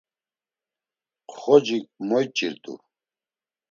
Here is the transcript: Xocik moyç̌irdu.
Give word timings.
Xocik 1.37 1.85
moyç̌irdu. 2.07 2.73